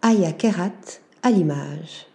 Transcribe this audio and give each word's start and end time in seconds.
Aya 0.00 0.30
Kerat 0.30 1.00
à 1.24 1.32
l'image. 1.32 2.06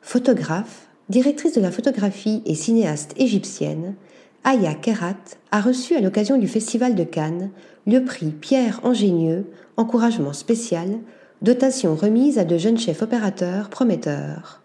Photographe, 0.00 0.86
directrice 1.10 1.52
de 1.52 1.60
la 1.60 1.70
photographie 1.70 2.42
et 2.46 2.54
cinéaste 2.54 3.12
égyptienne, 3.18 3.94
Aya 4.42 4.74
Kerat 4.74 5.36
a 5.50 5.60
reçu 5.60 5.94
à 5.94 6.00
l'occasion 6.00 6.38
du 6.38 6.48
Festival 6.48 6.94
de 6.94 7.04
Cannes 7.04 7.50
le 7.86 8.00
prix 8.00 8.30
Pierre 8.30 8.80
Angénieux, 8.84 9.44
encouragement 9.76 10.32
spécial, 10.32 10.98
dotation 11.42 11.94
remise 11.94 12.38
à 12.38 12.44
de 12.44 12.56
jeunes 12.56 12.78
chefs 12.78 13.02
opérateurs 13.02 13.68
prometteurs. 13.68 14.62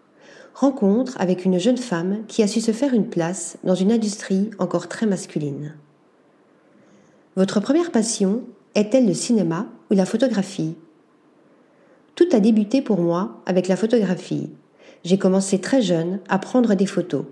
Rencontre 0.54 1.20
avec 1.20 1.44
une 1.44 1.58
jeune 1.58 1.76
femme 1.76 2.24
qui 2.26 2.42
a 2.42 2.48
su 2.48 2.62
se 2.62 2.72
faire 2.72 2.94
une 2.94 3.10
place 3.10 3.58
dans 3.64 3.74
une 3.74 3.92
industrie 3.92 4.50
encore 4.58 4.88
très 4.88 5.04
masculine. 5.04 5.74
Votre 7.36 7.60
première 7.60 7.92
passion 7.92 8.44
est-elle 8.74 9.06
le 9.06 9.14
cinéma 9.14 9.66
ou 9.90 9.94
la 9.94 10.06
photographie? 10.06 10.76
A 12.34 12.40
débuté 12.40 12.82
pour 12.82 13.00
moi 13.00 13.42
avec 13.46 13.68
la 13.68 13.76
photographie. 13.76 14.50
J'ai 15.04 15.18
commencé 15.18 15.58
très 15.58 15.82
jeune 15.82 16.20
à 16.28 16.38
prendre 16.38 16.74
des 16.74 16.86
photos. 16.86 17.24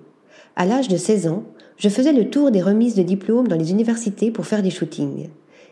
À 0.57 0.67
l'âge 0.67 0.89
de 0.89 0.97
16 0.97 1.29
ans, 1.29 1.45
je 1.77 1.89
faisais 1.89 2.13
le 2.13 2.31
tour 2.31 2.51
des 2.51 2.63
remises 2.63 2.95
de 2.95 3.03
diplômes 3.03 3.49
dans 3.49 3.57
les 3.57 3.71
universités 3.71 4.31
pour 4.31 4.47
faire 4.47 4.63
des 4.63 4.71
shootings. 4.71 5.29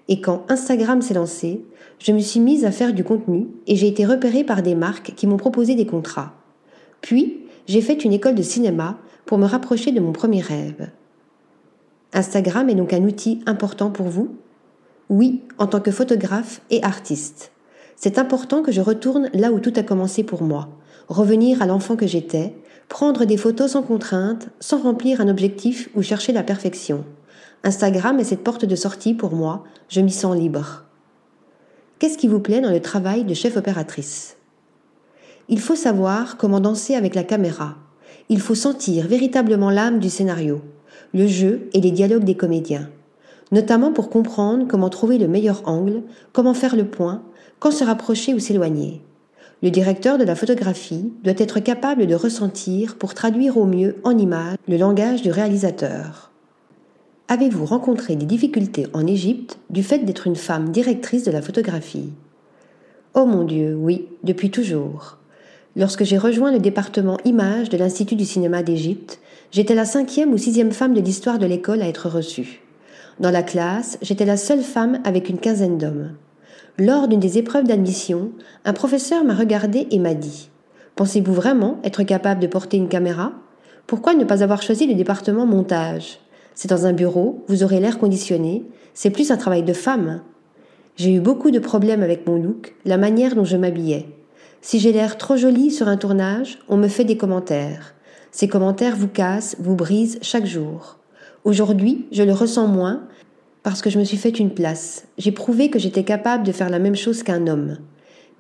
Et 0.09 0.21
quand 0.21 0.45
Instagram 0.49 1.03
s'est 1.03 1.15
lancé, 1.15 1.65
je 1.99 2.13
me 2.13 2.21
suis 2.21 2.41
mise 2.41 2.65
à 2.65 2.71
faire 2.71 2.93
du 2.93 3.03
contenu 3.03 3.49
et 3.67 3.77
j'ai 3.77 3.89
été 3.89 4.05
repérée 4.05 4.45
par 4.45 4.63
des 4.63 4.75
marques 4.75 5.15
qui 5.17 5.27
m'ont 5.27 5.37
proposé 5.37 5.75
des 5.75 5.87
contrats. 5.87 6.35
Puis, 7.01 7.41
j'ai 7.67 7.81
fait 7.81 8.05
une 8.05 8.13
école 8.13 8.35
de 8.35 8.43
cinéma 8.43 8.99
pour 9.25 9.39
me 9.39 9.47
rapprocher 9.47 9.91
de 9.91 10.01
mon 10.01 10.13
premier 10.13 10.41
rêve. 10.41 10.91
Instagram 12.13 12.69
est 12.69 12.75
donc 12.75 12.93
un 12.93 13.03
outil 13.03 13.41
important 13.47 13.91
pour 13.91 14.07
vous? 14.07 14.37
Oui, 15.09 15.43
en 15.59 15.67
tant 15.67 15.81
que 15.81 15.91
photographe 15.91 16.61
et 16.71 16.83
artiste. 16.85 17.53
C'est 17.97 18.19
important 18.19 18.63
que 18.63 18.73
je 18.73 18.83
retourne 18.83 19.31
là 19.33 19.51
où 19.51 19.59
tout 19.59 19.73
a 19.77 19.83
commencé 19.83 20.23
pour 20.23 20.43
moi, 20.43 20.69
revenir 21.09 21.63
à 21.63 21.67
l'enfant 21.67 21.97
que 21.97 22.07
j'étais, 22.07 22.55
prendre 22.89 23.25
des 23.25 23.39
photos 23.39 23.73
sans 23.73 23.83
contrainte, 23.83 24.49
sans 24.61 24.83
remplir 24.83 25.21
un 25.21 25.29
objectif 25.29 25.89
ou 25.97 26.03
chercher 26.03 26.33
la 26.33 26.43
perfection. 26.43 27.05
Instagram 27.65 28.21
est 28.21 28.25
cette 28.25 28.45
porte 28.45 28.67
de 28.67 28.77
sortie 28.77 29.15
pour 29.15 29.35
moi, 29.35 29.65
je 29.89 30.01
m'y 30.01 30.13
sens 30.13 30.37
libre. 30.37 30.85
Qu'est-ce 31.99 32.19
qui 32.19 32.29
vous 32.29 32.41
plaît 32.41 32.61
dans 32.61 32.71
le 32.71 32.81
travail 32.81 33.25
de 33.25 33.35
chef 33.35 33.57
opératrice? 33.57 34.37
Il 35.49 35.61
faut 35.61 35.75
savoir 35.75 36.37
comment 36.37 36.61
danser 36.61 36.95
avec 36.95 37.15
la 37.15 37.25
caméra. 37.25 37.77
Il 38.29 38.41
faut 38.41 38.55
sentir 38.55 39.07
véritablement 39.07 39.71
l'âme 39.71 40.01
du 40.01 40.11
scénario, 40.11 40.61
le 41.15 41.27
jeu 41.27 41.71
et 41.73 41.81
les 41.81 41.93
dialogues 41.93 42.25
des 42.25 42.37
comédiens, 42.37 42.91
notamment 43.53 43.93
pour 43.93 44.11
comprendre 44.11 44.67
comment 44.69 44.91
trouver 44.91 45.19
le 45.19 45.29
meilleur 45.29 45.63
angle, 45.67 46.03
comment 46.33 46.55
faire 46.55 46.77
le 46.77 46.87
point, 46.87 47.23
quand 47.59 47.71
se 47.71 47.85
rapprocher 47.85 48.35
ou 48.35 48.39
s'éloigner. 48.39 49.03
Le 49.63 49.71
directeur 49.71 50.19
de 50.19 50.25
la 50.25 50.35
photographie 50.35 51.13
doit 51.25 51.35
être 51.39 51.61
capable 51.61 52.07
de 52.07 52.15
ressentir 52.15 52.97
pour 52.97 53.15
traduire 53.15 53.57
au 53.57 53.65
mieux 53.65 53.97
en 54.05 54.17
images 54.17 54.59
le 54.69 54.77
langage 54.77 55.23
du 55.23 55.31
réalisateur. 55.31 56.31
Avez-vous 57.29 57.65
rencontré 57.65 58.17
des 58.17 58.27
difficultés 58.27 58.87
en 58.93 59.07
Égypte 59.07 59.59
du 59.71 59.83
fait 59.83 60.01
d'être 60.01 60.27
une 60.27 60.37
femme 60.37 60.71
directrice 60.71 61.25
de 61.25 61.33
la 61.33 61.43
photographie? 61.43 62.13
Oh 63.15 63.25
mon 63.25 63.45
Dieu, 63.45 63.75
oui, 63.75 64.07
depuis 64.23 64.51
toujours. 64.51 65.17
Lorsque 65.75 66.05
j'ai 66.05 66.19
rejoint 66.19 66.53
le 66.53 66.59
département 66.59 67.17
images 67.25 67.71
de 67.71 67.79
l'Institut 67.79 68.15
du 68.15 68.27
cinéma 68.27 68.63
d'Égypte, 68.63 69.21
j'étais 69.51 69.75
la 69.75 69.87
cinquième 69.87 70.33
ou 70.33 70.39
sixième 70.39 70.73
femme 70.73 70.95
de 70.95 71.01
l'histoire 71.01 71.39
de 71.39 71.47
l'école 71.47 71.83
à 71.83 71.89
être 71.89 72.09
reçue. 72.09 72.61
Dans 73.19 73.31
la 73.31 73.43
classe, 73.43 73.97
j'étais 74.03 74.27
la 74.27 74.37
seule 74.37 74.61
femme 74.61 75.01
avec 75.05 75.31
une 75.31 75.39
quinzaine 75.39 75.79
d'hommes. 75.79 76.11
Lors 76.79 77.09
d'une 77.09 77.21
des 77.21 77.39
épreuves 77.39 77.65
d'admission, 77.65 78.33
un 78.67 78.75
professeur 78.75 79.25
m'a 79.25 79.35
regardé 79.35 79.89
et 79.91 79.99
m'a 79.99 80.13
dit 80.13 80.51
Pensez-vous 80.97 81.33
vraiment 81.33 81.79
être 81.83 82.03
capable 82.03 82.41
de 82.41 82.47
porter 82.47 82.77
une 82.77 82.89
caméra? 82.89 83.33
Pourquoi 83.87 84.15
ne 84.15 84.25
pas 84.25 84.43
avoir 84.43 84.61
choisi 84.61 84.87
le 84.87 84.95
département 84.95 85.47
montage? 85.47 86.19
C'est 86.55 86.69
dans 86.69 86.85
un 86.85 86.93
bureau, 86.93 87.43
vous 87.49 87.63
aurez 87.63 87.81
l'air 87.81 87.99
conditionné, 87.99 88.65
c'est 88.93 89.11
plus 89.11 89.31
un 89.31 89.39
travail 89.39 89.63
de 89.63 89.73
femme. 89.73 90.21
J'ai 90.97 91.15
eu 91.15 91.21
beaucoup 91.21 91.51
de 91.51 91.59
problèmes 91.59 92.03
avec 92.03 92.27
mon 92.27 92.37
look, 92.37 92.75
la 92.85 92.99
manière 92.99 93.35
dont 93.35 93.45
je 93.45 93.57
m'habillais. 93.57 94.07
Si 94.61 94.79
j'ai 94.79 94.93
l'air 94.93 95.17
trop 95.17 95.37
jolie 95.37 95.71
sur 95.71 95.89
un 95.89 95.97
tournage, 95.97 96.59
on 96.69 96.77
me 96.77 96.89
fait 96.89 97.05
des 97.05 97.17
commentaires. 97.17 97.95
Ces 98.31 98.49
commentaires 98.49 98.97
vous 98.97 99.09
cassent, 99.09 99.57
vous 99.59 99.77
brisent 99.77 100.19
chaque 100.21 100.47
jour. 100.47 100.99
Aujourd'hui, 101.47 102.07
je 102.11 102.25
le 102.25 102.33
ressens 102.33 102.67
moins 102.67 103.03
parce 103.63 103.81
que 103.81 103.89
je 103.89 104.01
me 104.01 104.05
suis 104.05 104.17
fait 104.17 104.41
une 104.41 104.51
place. 104.51 105.07
J'ai 105.17 105.31
prouvé 105.31 105.71
que 105.71 105.79
j'étais 105.79 106.03
capable 106.03 106.45
de 106.45 106.51
faire 106.51 106.71
la 106.71 106.81
même 106.81 106.97
chose 106.97 107.23
qu'un 107.23 107.47
homme. 107.47 107.77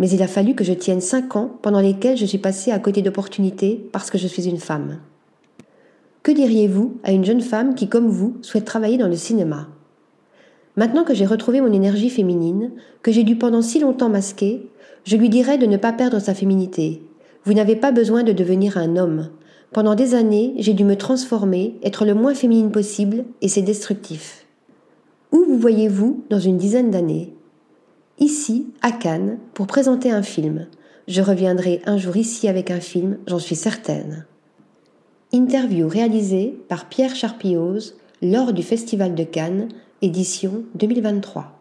Mais 0.00 0.10
il 0.10 0.24
a 0.24 0.26
fallu 0.26 0.56
que 0.56 0.64
je 0.64 0.72
tienne 0.72 1.00
cinq 1.00 1.36
ans 1.36 1.56
pendant 1.62 1.78
lesquels 1.78 2.16
je 2.16 2.26
suis 2.26 2.38
passée 2.38 2.72
à 2.72 2.80
côté 2.80 3.02
d'opportunités 3.02 3.88
parce 3.92 4.10
que 4.10 4.18
je 4.18 4.26
suis 4.26 4.48
une 4.48 4.58
femme. 4.58 4.98
Que 6.24 6.32
diriez-vous 6.32 6.96
à 7.04 7.12
une 7.12 7.24
jeune 7.24 7.42
femme 7.42 7.76
qui, 7.76 7.88
comme 7.88 8.08
vous, 8.08 8.38
souhaite 8.42 8.64
travailler 8.64 8.98
dans 8.98 9.06
le 9.06 9.14
cinéma? 9.14 9.68
Maintenant 10.74 11.04
que 11.04 11.14
j'ai 11.14 11.26
retrouvé 11.26 11.60
mon 11.60 11.72
énergie 11.72 12.10
féminine, 12.10 12.72
que 13.02 13.12
j'ai 13.12 13.22
dû 13.22 13.36
pendant 13.36 13.62
si 13.62 13.78
longtemps 13.78 14.08
masquer, 14.08 14.68
je 15.04 15.16
lui 15.16 15.28
dirais 15.28 15.58
de 15.58 15.66
ne 15.66 15.76
pas 15.76 15.92
perdre 15.92 16.18
sa 16.18 16.34
féminité. 16.34 17.02
Vous 17.44 17.54
n'avez 17.54 17.76
pas 17.76 17.92
besoin 17.92 18.24
de 18.24 18.32
devenir 18.32 18.76
un 18.76 18.96
homme. 18.96 19.28
Pendant 19.72 19.94
des 19.94 20.14
années, 20.14 20.54
j'ai 20.58 20.74
dû 20.74 20.84
me 20.84 20.96
transformer, 20.96 21.76
être 21.82 22.04
le 22.04 22.14
moins 22.14 22.34
féminine 22.34 22.70
possible, 22.70 23.24
et 23.42 23.48
c'est 23.48 23.62
destructif. 23.62 24.46
Où 25.32 25.44
vous 25.44 25.58
voyez-vous 25.58 26.24
dans 26.30 26.38
une 26.38 26.56
dizaine 26.56 26.90
d'années? 26.90 27.34
Ici, 28.18 28.68
à 28.80 28.92
Cannes, 28.92 29.38
pour 29.52 29.66
présenter 29.66 30.10
un 30.10 30.22
film. 30.22 30.66
Je 31.08 31.20
reviendrai 31.20 31.82
un 31.84 31.98
jour 31.98 32.16
ici 32.16 32.48
avec 32.48 32.70
un 32.70 32.80
film, 32.80 33.18
j'en 33.26 33.38
suis 33.38 33.56
certaine. 33.56 34.24
Interview 35.32 35.88
réalisée 35.88 36.58
par 36.68 36.88
Pierre 36.88 37.14
Charpioz 37.14 37.96
lors 38.22 38.52
du 38.52 38.62
Festival 38.62 39.14
de 39.14 39.24
Cannes, 39.24 39.68
édition 40.00 40.64
2023. 40.76 41.55